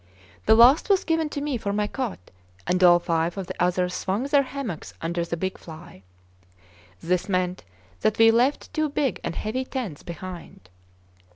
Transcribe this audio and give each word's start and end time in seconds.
The 0.47 0.55
last 0.55 0.89
was 0.89 1.03
given 1.03 1.29
to 1.29 1.41
me 1.41 1.57
for 1.59 1.71
my 1.71 1.85
cot, 1.85 2.31
and 2.65 2.83
all 2.83 2.97
five 2.97 3.37
of 3.37 3.45
the 3.45 3.63
others 3.63 3.93
swung 3.93 4.23
their 4.23 4.41
hammocks 4.41 4.95
under 4.99 5.23
the 5.23 5.37
big 5.37 5.59
fly. 5.59 6.01
This 7.03 7.29
meant 7.29 7.63
that 7.99 8.17
we 8.17 8.31
left 8.31 8.73
two 8.73 8.89
big 8.89 9.19
and 9.23 9.35
heavy 9.35 9.63
tents 9.63 10.01
behind. 10.01 10.71